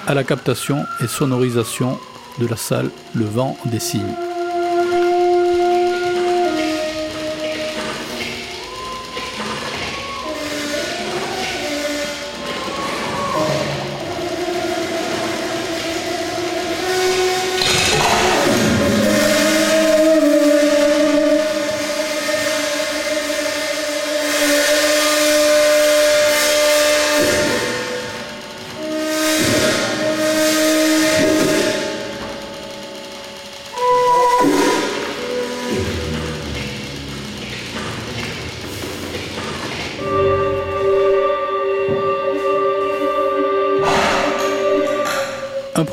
à 0.07 0.14
la 0.14 0.23
captation 0.23 0.85
et 1.03 1.09
sonorisation 1.09 1.99
de 2.38 2.47
la 2.47 2.57
salle 2.57 2.90
Le 3.14 3.25
Vent 3.25 3.57
des 3.66 3.81
Signes. 3.81 4.32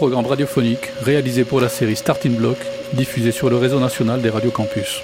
Programme 0.09 0.25
radiophonique 0.25 0.89
réalisé 1.03 1.43
pour 1.43 1.61
la 1.61 1.69
série 1.69 1.95
Starting 1.95 2.35
Block, 2.35 2.57
diffusé 2.93 3.31
sur 3.31 3.47
le 3.47 3.57
réseau 3.57 3.79
national 3.79 4.23
des 4.23 4.31
radios 4.31 4.49
campus. 4.49 5.03